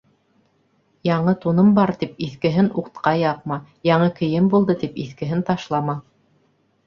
Яңы 1.07 1.33
туным 1.41 1.67
бар 1.79 1.91
тип, 2.03 2.15
иҫкеһен 2.27 2.71
утҡа 2.81 3.13
яҡма. 3.23 3.59
Яңы 3.89 4.09
кейем 4.21 4.47
булды 4.55 4.77
тип, 4.85 4.97
иҫкеһен 5.05 5.45
ташлама. 5.51 5.99